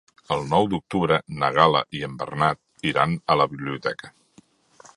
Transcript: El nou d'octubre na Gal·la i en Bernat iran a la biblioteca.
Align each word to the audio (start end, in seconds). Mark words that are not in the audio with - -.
El 0.35 0.39
nou 0.53 0.69
d'octubre 0.69 1.19
na 1.43 1.49
Gal·la 1.57 1.81
i 1.99 2.01
en 2.07 2.15
Bernat 2.21 2.87
iran 2.93 3.13
a 3.35 3.39
la 3.43 3.47
biblioteca. 3.55 4.11